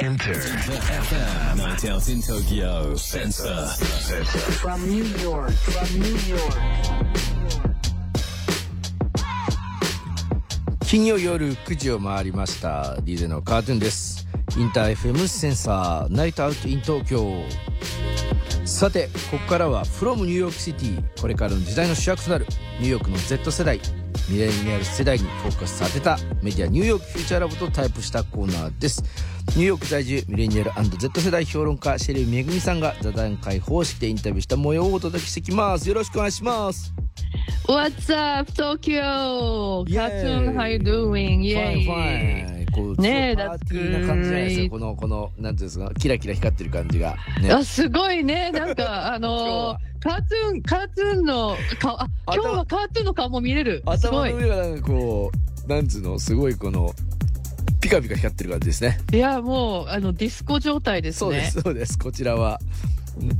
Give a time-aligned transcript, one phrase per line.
[0.00, 1.56] InterFM.
[1.58, 2.94] Night out in Tokyo.
[2.94, 3.66] Sensor.
[4.62, 6.54] From New York, from New York.
[10.86, 17.42] 金曜夜9時を回りました DJ のカートゥーンですインター FM センサーナイトアウトイン東京
[18.64, 22.46] さてここからは from ニューヨークシティこれからの時代の主役となる
[22.78, 23.80] ニューヨークの Z 世代
[24.28, 29.02] ミレニアル世代にフォーカスさせたメディアニューヨーク Future Lab とタイアップしたコーナーです
[29.48, 36.92] ニューヨーク在住ミレニアル &Z 世代評論家シェリーめぐみさんが座談会方式でインタビューした模様をお届けしてきますよろしくお願いします
[37.66, 39.84] What's up, Tokyo?
[39.86, 39.94] Yay.
[39.94, 41.42] Cartoon, how you doing?
[41.42, 41.84] Yay.
[41.84, 44.70] ファインこうねえパーティーな感じじゃないですか。
[44.70, 47.16] このこのなんていうんですかキラキラ光ってる感じが。
[47.40, 48.50] ねあ、すごいね。
[48.52, 53.82] なんか、 あのー、カートゥーン、カートゥーンの顔、あ、今日はカートゥーンの顔も見れる。
[53.98, 54.30] すごい。
[54.30, 55.32] 頭の上がなんかこ
[55.66, 56.92] うなんつうのすごいこの
[57.80, 58.98] ピカピカ光ってる感じですね。
[59.12, 61.50] いや、もう、あの、ディスコ状態ですそうでね。
[61.50, 61.98] すそうです。
[61.98, 62.58] こちらは。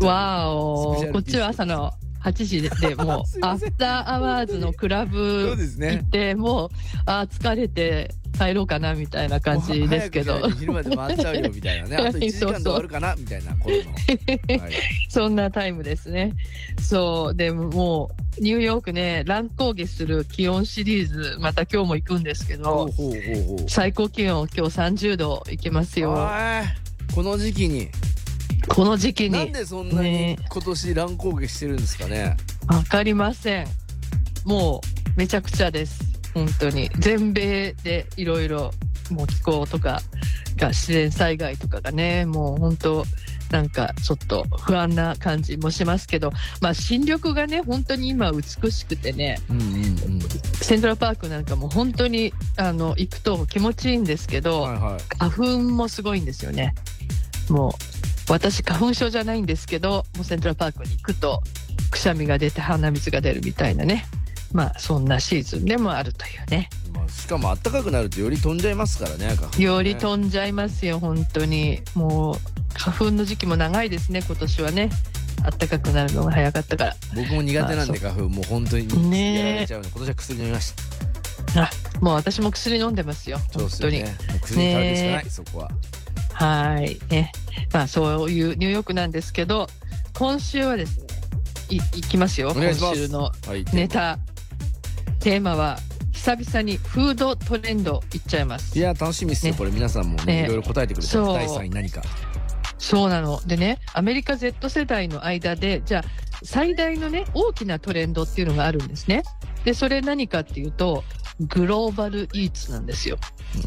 [0.00, 1.92] わーおこっちは朝の
[2.24, 6.70] 8時で、でもう after hours のクラブ行って、もう、
[7.06, 10.48] あー疲れて帰ろうかな、みたいな感じですけど。
[10.50, 11.96] 昼まで回っちゃうよみたいなね。
[12.08, 14.72] あと1時間で終わるかなみたいな頃の、はい、
[15.08, 16.32] そんなタイムですね。
[16.80, 17.34] そう。
[17.34, 22.90] でももう、ニューヨークね、乱高下する気温シリーズ、また今日も行くんですけど、
[23.66, 26.14] 最高気温今日30度いけますよ。
[27.14, 27.88] この時期に
[28.66, 29.52] この時期なんに。
[29.52, 32.36] でそんなにね今年乱高下してるんですかね？
[32.66, 33.66] わかりません。
[34.44, 34.80] も
[35.16, 36.02] う、めちゃくちゃです。
[36.34, 36.90] 本当に。
[36.98, 38.70] 全米でいろいろ、
[39.10, 40.00] もう気候とか
[40.56, 43.04] が、自然災害とかがね、もう本当、
[43.50, 50.18] なんかちょっと不安な感じもしますけど、まあ新緑がね、本当に今美しくてね、うんうんうん
[50.60, 56.74] セントラルパークなんかも本当にあの行くと気持ちいいんですけど、はいはい花粉もすごいんですよね。
[57.48, 57.72] もう
[58.28, 61.42] 私花粉症じゃないんですけど、もうセントラルパークに行くと
[61.90, 64.04] くしゃみが出て鼻水が出るみたいなね。
[64.52, 66.68] まあそんなシーズンでもあるというね。
[66.92, 71.80] まあ、しかも暖かくなるとより飛んじゃいますからね花粉ねより飛んじゃいますよ本当に。
[71.94, 72.34] もう
[72.78, 74.90] 花粉の時期も長いですね今年はね。
[75.42, 76.96] 暖かくなるのが早かったから。
[77.14, 80.74] 僕も苦手なんで花粉もう本当にねえやられちゃうので今年は薬飲みまし
[81.52, 81.70] たあ
[82.00, 84.00] もう私も薬飲んでますよ本当に。
[84.00, 85.70] ですよね薬るしかない、そこは
[86.38, 86.98] はい。
[87.10, 87.32] ね。
[87.72, 89.66] まあ、そういうニューヨークなんですけど、
[90.16, 91.06] 今週はですね、
[91.70, 92.52] い、いきますよ。
[92.54, 94.18] 今週のはいネタ。
[95.20, 95.78] テーマは、
[96.12, 98.82] 久々にフードトレンドいっちゃいますい。
[98.82, 102.02] や楽しみですよ、ねこれ皆さんもねねいろいろ答えてくれて第3位何か
[102.78, 103.40] そうなの。
[103.44, 106.04] でね、アメリカ Z 世代の間で、じゃあ、
[106.44, 109.24] 最大のね、大きなトレンドっていうのがあるんですね。
[109.64, 111.02] で、それ何かっていうと、
[111.40, 113.18] グローバルイーツなんですよ。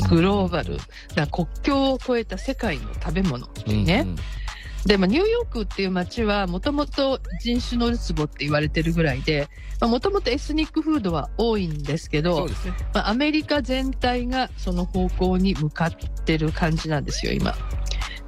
[0.09, 0.77] グローバル。
[1.15, 4.01] だ国境を越えた世界の食べ物ね。
[4.01, 4.15] うんうん
[4.85, 9.47] で、まあ、ニューヨークっていう街はもともと人種のるつぼって言われてるぐらいで、
[9.79, 12.53] もともとエスニックフードは多いんですけどね
[12.93, 15.93] まあ、アメリカ全体がその方向に向かっ
[16.25, 17.55] てる感じなんですよ、今。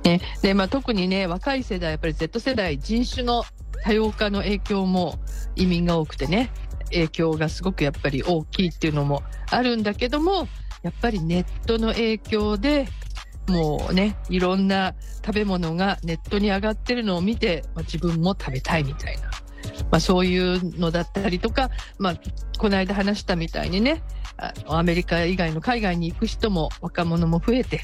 [0.04, 3.44] ね、で、まあ、特にね、若い世代、やっぱり Z 世代、人種の
[3.84, 5.20] 多様化の影響も
[5.56, 6.52] 移民が多くてね、
[6.94, 10.48] 影響がすごくやっぱり大きいっていうのもあるんだけども、
[10.84, 12.88] やっぱりネットの影響で、
[13.48, 14.96] もうね、いろんな
[15.26, 19.30] 食べ物がネットに上がってるのを見て、まあ、自分も食べたいみたいな。
[19.92, 22.16] まあそういうのだったりとか、まあ、
[22.58, 24.04] この間話したみたいにね、
[24.68, 27.81] アメリカ以外の海外に行く人も若者も増えて、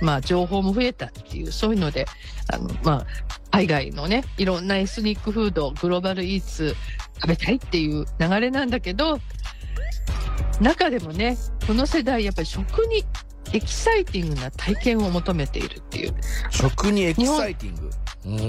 [0.00, 2.06] まあ情報も増えたっていう、そういうので、
[2.52, 3.06] あの、まあ、
[3.50, 6.74] 海外のね、いろんなエスニックフード、 global eats
[7.16, 9.18] 食べたいっていう流れなんだけど、
[10.60, 13.04] 中でもね、この世代やっぱり食に
[13.52, 16.14] エキサイティングな体験を求めているっていう。
[16.50, 17.90] 食にエキサイティング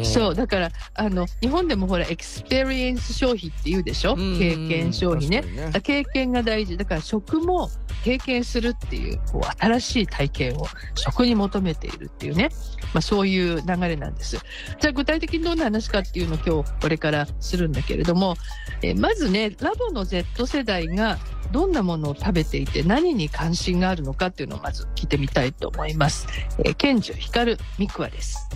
[0.03, 4.15] そう、だから、あの、日本でもほら、 experience 消費って言うでしょ？
[4.15, 5.41] うん経験消費ね。
[5.41, 6.77] 確かにだから経験が大事。
[6.77, 7.69] だから食も
[8.03, 12.49] 経験するっていう、こう、新しい体験を食に求めているっていうね。
[12.93, 14.37] まあそういう流れなんです。
[14.79, 18.35] じゃあ具体的にどんな話かっていうのを今日これからするんだけれども、
[18.81, 21.17] えーまずね、ラボの Z 世代が
[21.53, 26.27] どんなものを食べていて何に関心があるのかっていうのをまず聞いてみたいと思います。
[26.59, 28.49] えー、ケンジュヒカルミクワです。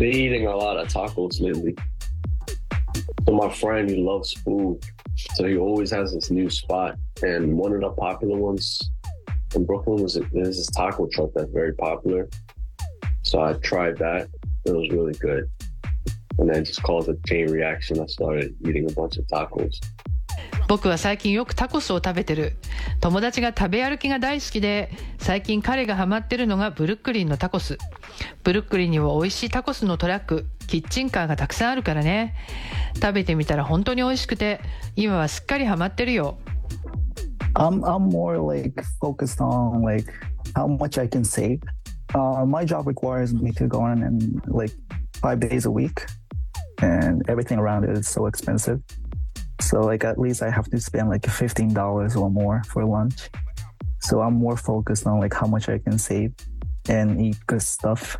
[0.00, 1.76] Been eating a lot of tacos lately.
[3.26, 4.82] So my friend, he loves food.
[5.34, 6.96] So he always has this new spot.
[7.22, 8.90] And one of the popular ones
[9.54, 12.30] in Brooklyn was there's this taco truck that's very popular.
[13.20, 14.30] So I tried that.
[14.64, 15.44] It was really good.
[16.38, 18.00] And then just caused a chain reaction.
[18.00, 19.84] I started eating a bunch of tacos.
[20.70, 22.54] 僕は最近よくタコスを食べてる。
[23.00, 24.88] 友達が食べ歩きが大好きで、
[25.18, 27.76] 最近彼がハマってるのがブルックリンのタコス。
[28.44, 32.36] ブルックリンには美味しいタコスのトラック、キッチンカーがたくさんあるからね。
[33.02, 34.60] 食べてみたら本当に美味しくて、
[34.94, 36.38] 今はすっかりハマってるよ。
[37.54, 40.08] I'm I'm more like focused on like
[40.54, 41.58] how much I can save.
[42.14, 44.72] Uh, my job requires me to go in and like
[45.20, 46.06] five days a week,
[46.80, 48.78] and everything around it is so expensive.
[49.61, 53.29] So like at least I have to spend like fifteen dollars or more for lunch.
[54.01, 56.33] So I'm more focused on like how much I can save
[56.89, 58.17] and eat good stuff.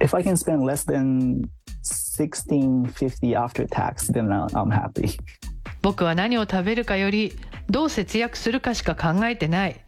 [0.00, 1.50] If I can spend less than
[1.82, 5.18] sixteen fifty after tax, then I- I'm happy.
[5.82, 7.32] 僕は何を食べるかより
[7.69, 9.81] どう節約するかしか考えてない。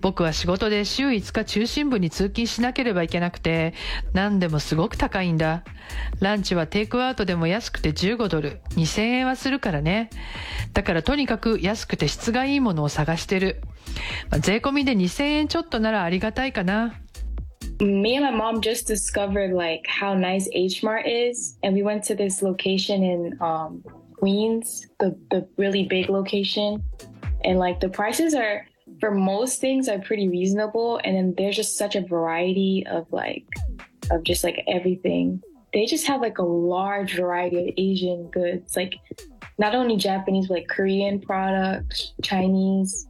[0.00, 3.74] 僕は仕事で週5日中心部に通勤しなければいけなくて
[4.12, 5.64] 何でもすごく高いんだ。
[6.20, 8.60] ランチはテイクアウトでも安くて15ドル。
[8.70, 10.10] 2000円はするからね。
[10.72, 13.62] だからとにかく安くて質がいいものを探してる、
[14.30, 16.94] まあ税込みで2000円ちょっとならありがたいかな。
[17.80, 22.14] Me and my mom just discovered like how nice H Mart is, and we went to
[22.16, 23.82] this location in um,
[24.18, 26.82] Queens, the the really big location,
[27.46, 28.66] and like the prices are
[29.00, 33.46] for most things are pretty reasonable, and then there's just such a variety of like
[34.10, 35.42] of just like everything.
[35.72, 38.94] They just have like a large variety of Asian goods, like
[39.58, 43.06] not only Japanese but like Korean products, Chinese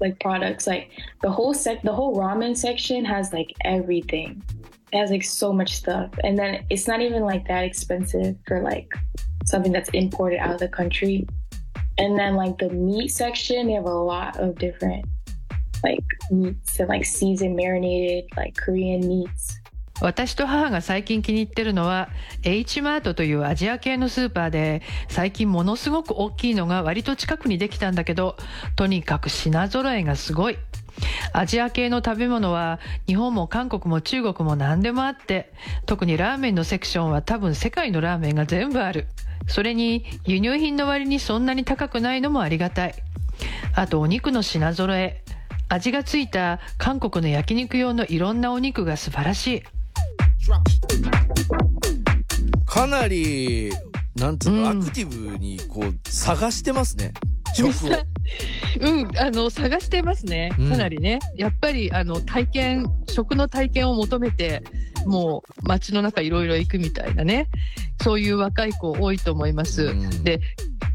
[0.00, 0.66] like products.
[0.66, 0.90] Like
[1.22, 4.42] the whole sec the whole ramen section has like everything.
[4.92, 6.10] It has like so much stuff.
[6.22, 8.92] And then it's not even like that expensive for like
[9.44, 11.26] something that's imported out of the country
[11.98, 15.04] and then like the meat section they have a lot of different
[15.82, 19.60] like meats and like seasoned marinated like korean meats.
[20.00, 22.10] 私と母が最近気に入ってるのは
[22.42, 28.36] H マートというアジア系のスーパーで最近ものすごく大きいのが割と近くにできたんだけど
[28.76, 30.58] とにかく品揃えがすごい。
[31.32, 35.52] アジア系の食べ物は日本も韓国も中国も何でもあって
[35.84, 39.06] 特にラーメンのセクションは多分世界のラーメンが全部ある。
[39.46, 42.94] それに輸入品の割にそんなに高くないのもありがたい。
[43.74, 45.22] あとお肉の品揃え。
[45.68, 49.62] 味がついた韓国の焼肉用のいろんなお肉が素晴らしい。
[52.64, 53.72] かなり
[54.16, 54.82] なんつうの、うん。
[54.82, 57.12] アクティブにこう探してますね。
[58.80, 60.52] うん、あの、探してますね。
[60.58, 60.70] うん。
[60.70, 61.18] かなりね。
[61.36, 64.62] やっぱり、あの、体験、食の体験を求めて、
[65.06, 67.48] もう街の中いろいろ行くみたいなね。
[68.06, 69.86] そういう若い子多いと思います。
[69.86, 70.22] うん。
[70.22, 70.40] で、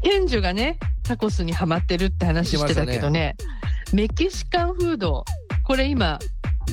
[0.02, 3.36] 賢樹がね、タコスにハマってるって話してたけどね、
[3.92, 5.22] メキシカンフード、
[5.62, 6.18] これ今、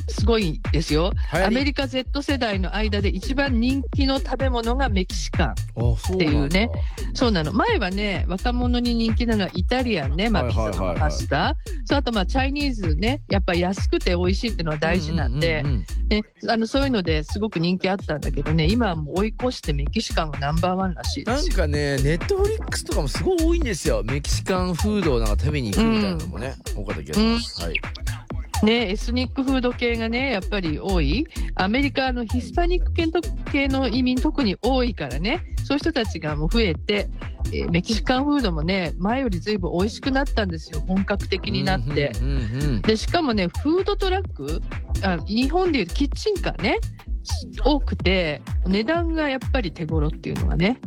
[0.10, 1.12] すごいですよ。
[1.32, 5.52] アメリカ Z 世代の間で一番人気の食べ物がメキシカン。
[5.52, 6.70] っていうね。
[7.14, 7.54] そうなの。
[7.54, 11.56] 前はね、若者に人気なのはイタリアンね、まあ、はいピザのパスタ。
[11.86, 21.50] そう、あとまあ、チャイニーズね、やっぱ安くて美味しいっていうのは大事なんで、うううんね、あの、そういうのですごく人気あったんだけどね、今はもう追い越してメキシカンがナンバーワンらしいですよ。
[21.50, 24.04] なんかねネットフリックスとかもすごい多いんですよ。
[24.04, 27.76] メキシカンフードをなんか食べに行くみたいなのもね、岡田やってます、はい
[28.64, 31.26] ね、エスニックフード系がね、やっぱり多い。
[31.56, 32.92] アメリカのヒスパニック
[33.52, 37.10] 系の移民特に多いからね、そういう人たちがもう増えて、
[37.54, 40.82] えーメキシカンフードもね、前よりずいぶん美味しくなったんですよ。
[40.88, 42.12] 本格的になって。
[42.22, 44.62] うんうんうんで、しかもね、フードトラック、
[45.04, 46.80] あ日本でいうキッチンカーね、
[47.64, 50.80] 多くて、値段がやっぱり手頃っていうのがね、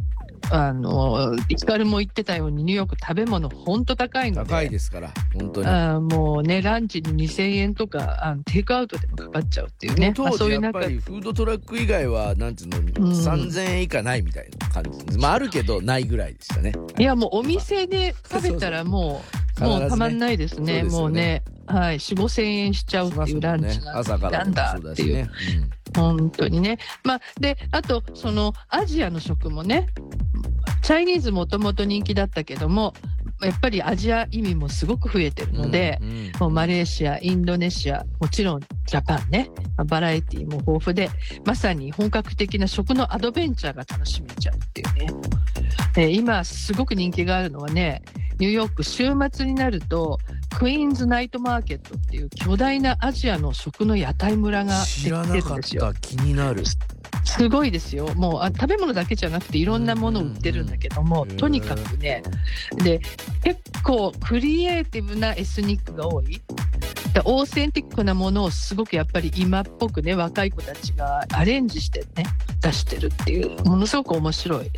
[0.50, 4.50] あの、ヒカルも言ってたように、ニューヨーク食べ物ほんと高いので。
[4.50, 5.66] 高いですから本当に。
[5.66, 10.14] あーもうね、ランチに2000円とか、あのテイクアウトでもかかっちゃうっていうね。
[10.16, 13.12] まあ、そういう中やっぱりフードトラック以外はなんていうの、ん。
[13.12, 15.18] 3000円以下ないみたいな感じです。
[15.18, 16.72] まああるけどないぐらいでしたね。
[16.98, 19.22] いや、もうお店で食べたらも
[19.60, 20.80] う、もうたまんないですね。
[20.80, 21.02] そうですよね。
[21.02, 25.30] もうね、はい、4、5千円しちゃうっていうランチなん朝からなんだっていう。
[25.94, 26.78] ね、本当にね。
[27.04, 29.88] まあ、で、あと、その、アジアの食もね、
[30.82, 32.94] チャイニーズもともと人気だったけども、
[33.40, 41.10] やっぱりアジア移民もすごく増えてるうんので、うんうんもうマレーシア、インドネシア、もちろんジャパンね、まあバラエティも豊富で、
[41.44, 45.06] まさに本格的な食のアドベンチャーが楽しめちゃうっていうね。
[45.94, 48.02] で今すごく人気があるのはね、
[48.42, 50.18] ニューヨーク週末になると、
[50.58, 55.60] クイーンズナイトマーケットっていう巨大なアジアの食の屋台村ができて知らなかっ。
[55.60, 56.64] た気になる
[57.24, 58.12] すごいですよ。
[58.16, 62.24] もうあ食べ物だけじゃなくていろんなものを売ってるんだけども、うんうんとにかくね、
[62.82, 63.00] で、
[63.44, 66.42] 結構クリエイティブなエスニックが多い。
[67.14, 72.24] でオーセンティックなものをすごくやっぱり今っぽくね、若い子たちがアレンジしてね、
[72.60, 74.70] 出してるっていう、ものすごく面白い。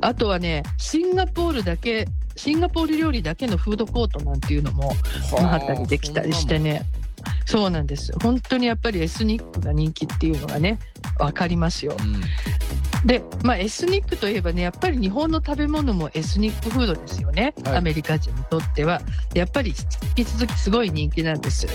[0.00, 4.92] あとはね、シンガポールだけシンガポール料理だけのフードコートなんていうのも
[5.38, 6.82] あったりできたりしてね。
[7.46, 8.12] そうなんです。
[8.22, 10.78] 本当にやっぱりエスニックが人気っていうのがね、
[11.18, 11.96] わかりますよ。
[11.98, 12.20] うん
[13.04, 17.54] で、まあ、エスニックといえばね、やっぱり日本の食べ物もエスニックフードですよね。
[17.64, 19.02] はいアメリカ人にとっては。
[19.34, 19.74] やっぱり
[20.16, 21.66] 引き続きすごい人気なんです。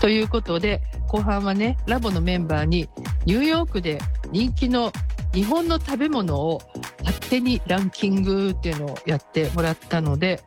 [0.00, 2.88] ということで、後半はね、ラボのメンバーに
[3.26, 4.00] ニューヨークで
[4.32, 4.92] 人気の
[5.34, 6.60] 日本の食べ物を
[7.00, 10.40] 勝手にランキングっていうのをやってもらったので、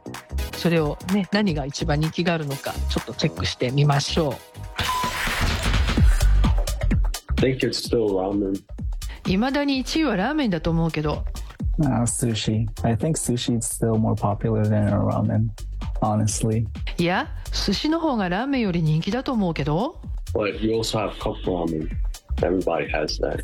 [0.57, 4.33] それをね、何が一番人気があるのか、ちょっとチェックしてみましょう。
[7.43, 8.53] I think it's still ramen.
[9.25, 11.23] 未だに1位はラーメンだと思うけど、
[11.79, 12.67] Uh, sushi.
[12.83, 15.47] I think sushi is still more popular than ramen,
[16.01, 16.65] honestly.
[16.97, 19.99] いや、寿司の方がラーメンより人気だと思うけど、
[20.33, 21.89] But you also have cup ramen.
[22.41, 23.43] Everybody has that.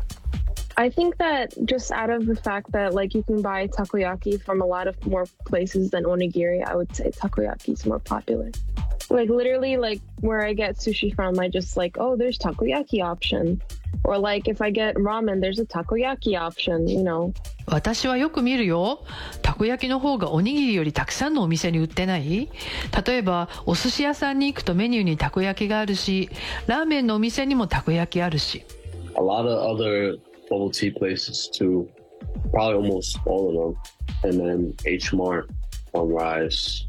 [0.78, 4.60] I think that just out of the fact that like you can buy takoyaki from
[4.60, 8.50] a lot of more places than onigiri, I would say takoyaki is more popular.
[9.08, 13.62] Like literally, like where I get sushi from, I just like, oh, there's takoyaki option,
[14.04, 16.88] or like if I get ramen, there's a takoyaki option.
[16.88, 17.32] You know,
[17.66, 19.00] 私はよく見るよ。
[19.42, 22.50] たこ焼きの方がおにぎりよりたくさんのお店に売ってない
[23.06, 26.28] 例えば、お寿司屋さんに行くとメニューにたこ焼きがあるし、
[26.66, 28.64] ラーメンのお店にもたこ焼きあるし。
[29.14, 30.18] A lot of other
[30.51, 31.89] bubble tea places too.
[32.51, 33.75] Probably almost all of them.
[34.23, 35.49] And then H Mart
[35.93, 36.85] on Rise.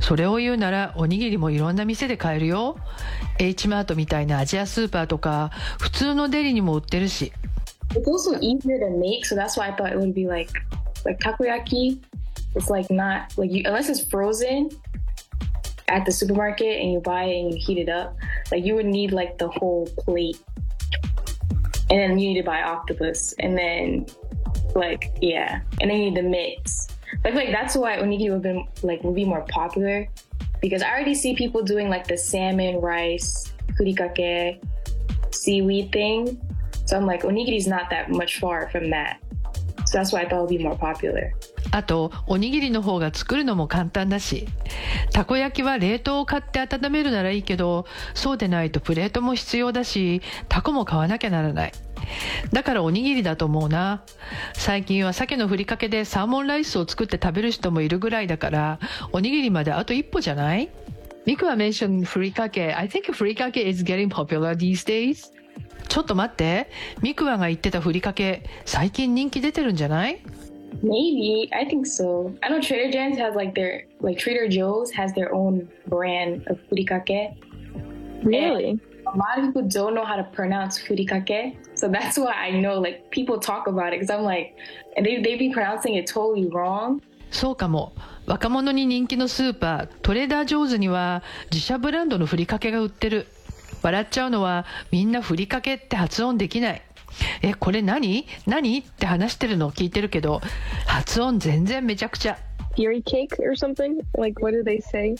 [0.00, 2.76] それを言うならおにぎりもいろんな店で買えるよ
[3.38, 5.50] H マートみたいなアジアスーパーとか
[5.80, 7.32] 普通のデリにも売ってるし
[7.94, 10.52] It's also easier to make, so that's why I thought it would be like
[11.06, 11.98] like takoyaki.
[12.54, 14.68] It's like not like you unless it's frozen
[15.88, 18.14] at the supermarket and you buy it and you heat it up.
[18.52, 20.38] Like you would need like the whole plate,
[21.90, 24.06] and then you need to buy octopus, and then
[24.74, 26.88] like yeah, and then you need the mix.
[27.22, 30.08] Feel like that's why onigiri would been like would be more popular
[30.60, 34.62] because I already see people doing like the salmon rice furikake
[35.34, 36.40] seaweed thing.
[36.84, 39.20] So I'm like, onigiri is not that much far from that.
[39.86, 41.32] So that's why I thought it would be more popular.
[41.70, 44.46] あとおにぎりの方が作るのも簡単だし
[45.12, 51.72] たこ焼きは冷凍を買って温めるならいいけどそうでないとプレートも必要だしタコも買わなきゃならない。
[52.52, 54.02] だからおにぎりだと思うな。
[54.54, 58.78] 最近は鮭のふりかけでサーモンライスを作って食べる人もいるぐらいだから
[59.12, 60.70] おにぎりまであと一歩じゃない？
[61.26, 62.72] ミクは mentioned ふりかけ。
[62.72, 65.30] I think ふりかけ is getting popular these days.
[65.88, 66.70] ちょっと待って。
[67.02, 70.20] ミクワが言ってたふりかけ最近人気出てるんじゃない？
[70.82, 72.32] Maybe I think so.
[72.42, 76.58] I know Trader Joe's has like their like Trader Joe's has their own brand of
[76.70, 77.36] furikake.
[78.22, 78.80] really.
[79.06, 82.78] A lot of people don't know how to pronounce furikake, so that's why I know
[82.78, 84.54] like people talk about it because I'm like,
[84.96, 87.00] and they they be pronouncing it totally wrong.
[87.30, 87.92] そうかも。
[88.26, 93.26] 若者に人気のスーパー、トレーダー・ジョーズには自社ブランドのふりかけが売ってる。
[93.82, 96.82] 笑っちゃうのはみんなふりかけって発音できない。
[97.42, 100.40] え、これ何何って話してるのを聞いてるけど、
[100.86, 102.38] 発音全然めちゃくちゃ。
[102.76, 104.00] Fury cake or something?
[104.16, 105.16] Like what do they say?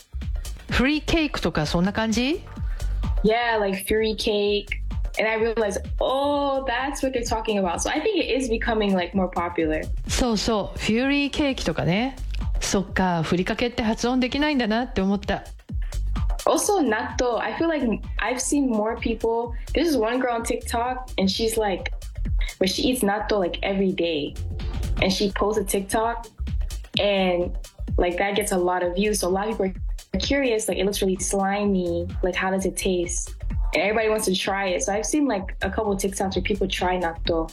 [0.71, 2.41] フリーケークとかそんな感じ
[3.23, 4.67] Yeah, like fury cake.
[5.19, 7.81] And I realized, oh, that's what they're talking about.
[7.81, 9.81] So I think it is becoming like more popular.
[10.07, 12.15] そうそう、フューリーケーキとかね。
[12.61, 15.43] そっか、ふりかけって発音できないんだなって思った。
[16.45, 17.39] Also, natto.
[17.39, 17.83] I feel like
[18.19, 19.53] I've seen more people.
[19.73, 21.93] There's this one girl on TikTok, and she's like,
[22.59, 24.35] but she eats natto like every day,
[25.01, 26.27] and she posts a TikTok,
[26.99, 27.57] and
[27.97, 29.19] like that gets a lot of views.
[29.19, 29.73] So a lot of people
[30.13, 30.67] are curious.
[30.67, 32.07] Like it looks really slimy.
[32.23, 33.35] Like how does it taste?
[33.73, 34.83] And everybody wants to try it.
[34.83, 37.51] So I've seen like a couple TikToks where people try natto.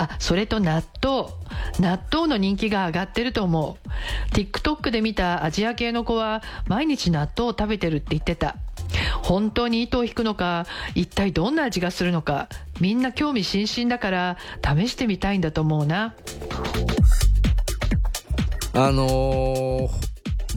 [0.00, 1.28] あ、それと納豆。
[1.78, 4.34] 納豆の人気が上がってると思う。
[4.34, 8.56] TikTok で見たアジア系の子は毎日納豆を食べてるって言ってた。
[9.22, 12.48] 本当に糸を引くのか、一体どんな味がするのか、
[12.80, 16.14] みんな興味津々だから試してみたいんだと思うな。
[18.72, 19.88] あの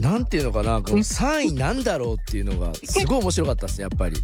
[0.00, 4.16] なんていうのかなこの3位なんだろうっていうのがすごい面白かったですねやっぱり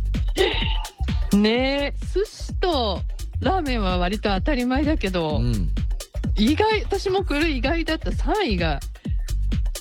[1.37, 3.03] ねえ、寿司と
[3.41, 5.71] ラーメンは割と当たり前だけど、うん。
[6.37, 8.11] 意外、私もこれ意外だった。
[8.11, 8.81] 3位が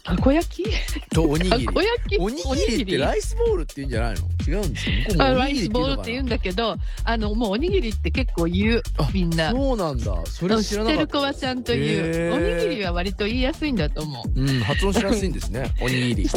[0.04, 0.64] たこ焼き？
[1.14, 1.74] とおにたぎり。
[1.74, 2.18] こ焼き？
[2.18, 4.20] おにぎりってライスボールって言うんじゃないの？
[4.48, 4.96] 違うんですよ。
[5.10, 9.52] 向こライスボールって言うんだけど、あの、もうおにぎりって結構言うあ、みんな。
[9.52, 10.26] そうなんだ。
[10.26, 11.04] それ知知らなかった。
[11.04, 12.34] ってる子はちゃんと言う。
[12.34, 14.40] おにぎりは割と言いやすいんだと思う。
[14.40, 15.72] うん発音しやすいんですね。
[15.82, 16.30] おにぎり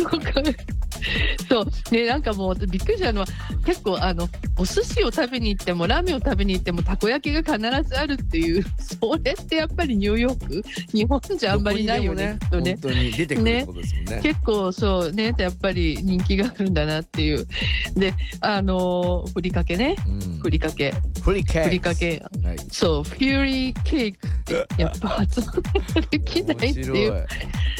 [1.48, 1.94] そう。
[1.94, 3.26] ね、なんかもうびっくりしたのは、
[3.64, 12.38] 結構あの、お寿司を食べに行っても、ラーメンを食べに行っても、たこ焼きが必ずあるっていう、 それってやっぱりニューヨーク 日本じゃあんまりないよね。
[12.52, 17.46] ねね本当に出てくることですもんね結構そうね、やっぱり人気があるんだなっていう。
[17.94, 19.96] で、あのーふりかけね。
[20.06, 20.94] うんふりかけ。
[21.22, 22.22] ふりかけ
[22.70, 25.62] そう、フューリーケーキって、やっぱ発音
[26.10, 27.26] できないっていう。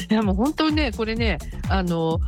[0.09, 1.37] いいやもう本当にね、これね、
[1.69, 2.19] あの、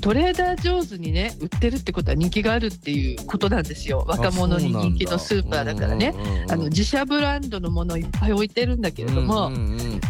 [0.00, 4.04] トレーダー上手にね、売ってるってことは人気があるっていうことなんですよ。
[4.06, 6.14] 若者に人気のスーパーだからね。
[6.50, 10.00] あの自社ブランドのものいっぱい置いてるんだけれども、うんうんうん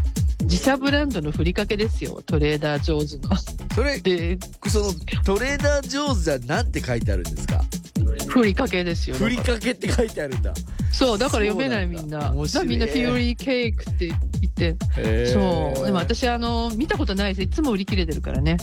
[0.43, 3.37] 自社ブランドのふりかけですよ、トレーダー上手の。
[3.75, 4.95] それで、その
[5.25, 7.63] トレーダー上手じゃなんて書いてあるんですか？
[8.29, 9.17] ふりかけですよ。
[9.17, 10.55] ふりかけって書いてあるんだ
[10.93, 12.31] そう、だから読めないみんな。
[12.31, 14.17] みんなフューリーケーキって言
[14.49, 15.27] って。
[15.27, 15.85] そう。
[15.85, 17.45] でも私、あの、見たことないです。
[17.45, 18.57] いつも売り切れてるからね。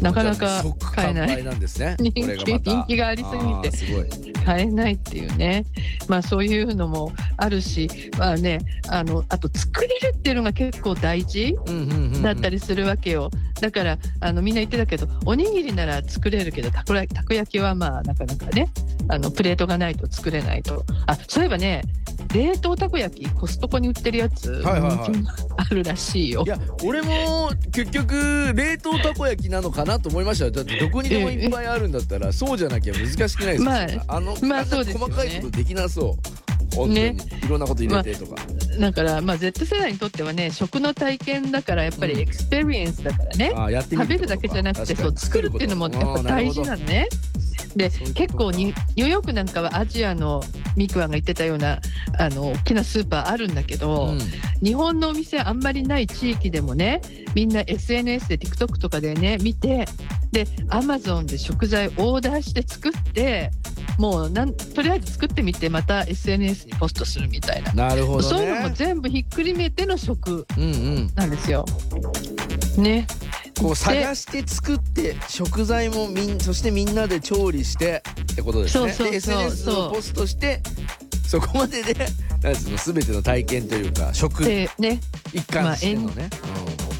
[0.00, 1.44] なかなか即買えない。
[1.44, 5.64] なんですね 人気人気がありすぎて買えないっていうね。
[6.08, 7.88] まあそういうのもあるし、
[8.18, 11.56] まあね、あの、あと作れるっていうのが結構大事
[12.22, 13.30] だったりするわけよ。
[13.60, 18.68] だから、あの、みんな言ってたけど、おにぎりなら作れるけど、たこらたこ焼きはまあなかなかね、
[19.08, 20.84] あの、プレートがないと作れないと。
[21.06, 21.82] あ、そういえばね、
[22.32, 26.48] 冷凍たこ焼き、コストコに売ってるやつ、はいはいはいあるらしいよい。
[26.48, 30.50] や俺も結局冷凍たこ焼きなのかなと思いましたよ。
[30.50, 35.14] だってどこにでもいっぱいあるんだったらそうじゃなきゃ難しくないですか、まああの、まあそうですよね。
[35.14, 36.48] 細かいことできなそう。
[36.76, 37.16] 本当に、ね。
[37.44, 38.36] いろんなこと入れてとか、
[38.78, 43.52] だから、まあ Z 世代にとってはね、食の体験だから、やっぱり experience だからね。
[43.54, 47.08] ああやってみ食べるだけじゃなくてそう作るっていうのもやっぱ大事なののね。
[47.78, 50.42] で結構にニューヨークなんかはアジアの
[50.76, 51.80] ミクワンが言ってたような
[52.18, 54.14] あの大きなスーパーあるんだけど、
[54.62, 57.00] 日本のお店あんまりない地域でもね
[57.34, 59.86] みんな SNS で TikTok とかでね見て
[60.32, 63.50] で Amazon で食材オーダーして作って
[63.98, 68.24] もうなんとりあえず作ってみてまた SNS にポストするみたいな、なるほどね。
[68.24, 71.10] そういうのも全部ひっくるめての食うんうん。
[71.14, 71.64] なんですよ。
[72.76, 73.06] ね。
[73.60, 78.92] こう探して作って食材もみんそしてみんなで調理してってことですね。
[78.92, 79.10] そうそうそう。
[79.10, 80.60] で SNS をポストして
[81.26, 81.94] そこまでで
[82.42, 85.00] なんつうの全ての体験というか食でね。
[85.32, 86.30] 一貫してのね、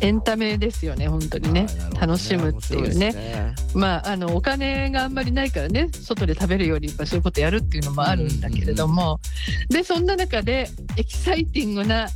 [0.01, 1.63] エンタメですよね本当にね。
[1.63, 1.69] ね。
[1.99, 3.13] 楽しむっていうね。
[3.13, 3.55] ね。
[3.75, 9.21] まああのお金があんまりないからね外で食べるよりやっぱそういうことやるっていうのもあるんだけれども、
[9.69, 12.09] でそんな中でエキサイティングな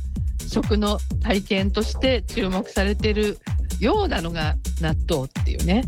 [0.47, 3.39] 食の体験として注目されてる
[3.83, 5.83] ようなのが納豆っていうね。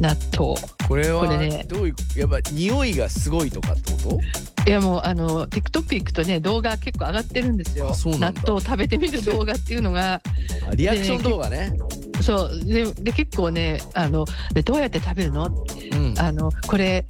[0.00, 0.54] 納豆。
[0.88, 1.64] これはこれね。
[1.68, 4.20] どういうやっぱ匂いがすごいとかってこ
[4.66, 7.94] いやもうあの TikTok 行くとね動画結構上がってるんですよ。
[8.18, 10.20] 納豆を食べてみる動画っていうのが。
[10.74, 11.72] リアクション動画ね。
[12.20, 12.64] そう。
[12.64, 15.46] でで結構ねあのでどうやって食べるの？
[15.46, 16.14] うん。
[16.18, 17.06] あのこれ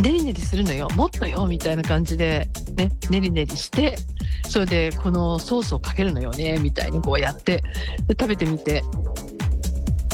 [0.00, 0.88] ねりねりするのよ。
[0.94, 3.96] もっとよみたいな感じでねねりねりして
[4.48, 7.62] それでこのソースをかけるのよねみたいにこうやって
[8.06, 8.82] で食べてみて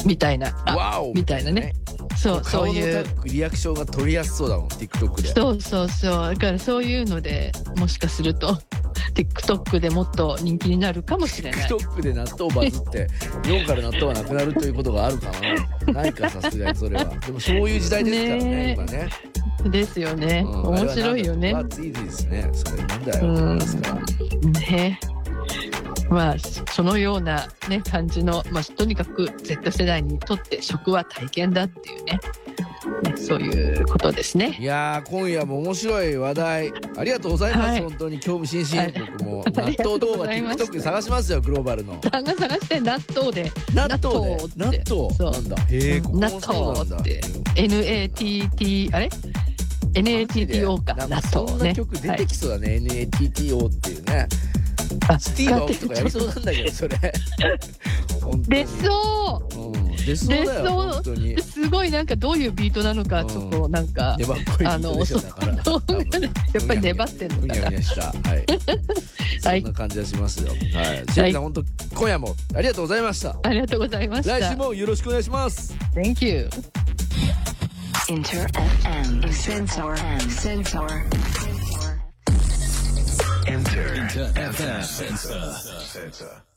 [0.05, 0.53] みたいな。
[0.65, 1.73] あワオみたいなね。
[2.17, 3.05] そうそういう。
[3.25, 5.27] リアクションが取りやすそうだもん TikTok で。
[5.29, 6.33] そうそうそう。
[6.33, 8.57] だからそういうのでもしかすると
[9.15, 11.69] TikTok でもっと人気になるかもしれない。
[11.69, 13.07] TikTok で納豆バズって
[13.43, 15.31] 日本から納豆はなくなるということがあるか
[15.85, 15.93] な。
[15.93, 17.05] ないかさすがにそれは。
[17.25, 19.09] でもそういう時代ですからねね今ね、
[19.71, 21.49] ですよね、うん面白いよね。
[21.49, 22.49] あれはなんだ What's easy ですね。
[22.53, 23.27] それなんだよ。
[23.27, 23.57] うん。
[24.53, 24.99] ね
[26.09, 32.19] まあそのような、ね、感じの、まあ、とにかく Z 世代にとって食は体験だっていうね。
[33.03, 34.57] ねそういうことですね。
[34.59, 36.73] いやー今夜も面白い話題。
[36.97, 37.81] ありがとうございます、はい。
[37.81, 39.11] 本当に興味津々、はい。
[39.17, 41.99] 僕も あ納豆動画 TikTok で探しますよグローバルの。
[42.01, 43.51] 探探して納豆で。
[43.73, 44.47] 納豆で？
[44.55, 44.83] 納納豆って。
[44.83, 44.83] 豆？
[44.85, 45.31] そう。
[45.31, 45.55] なんだ。
[45.63, 47.21] へえ納豆って。
[47.55, 49.09] NATT あれ
[49.93, 50.93] ？NATTO か。
[50.93, 51.69] 納なんかそん豆ね。
[51.69, 54.27] な曲出てきそうだね、NATTO っていうね。
[54.27, 54.58] あ
[55.19, 56.97] スティーバーとかやりそうなんだけどそれ。
[58.47, 59.59] 出そう。
[59.59, 60.91] うん出そうだよ出そう。
[60.91, 61.41] 本当に。
[61.41, 63.27] すごいなんかどういうビートなのかうん。
[63.27, 65.63] ちょっとなんか、粘っこいビートでしょだから。
[65.63, 66.21] そう多分。
[66.21, 66.29] や
[66.61, 67.53] っぱり粘ってんのかな。
[67.69, 67.79] はい。
[69.39, 70.49] そんな感じがしますよ。
[70.49, 70.57] はい。
[71.13, 71.63] シェリーさん本当
[71.95, 73.37] 今夜もありがとうございました。
[73.43, 74.39] ありがとうございました。
[74.39, 75.75] 来週もよろしくお願いします。
[75.95, 76.49] Thank you.
[78.09, 79.95] Inter FM Sensor
[80.29, 80.87] Sensor
[83.49, 86.48] Inter FM Sensor.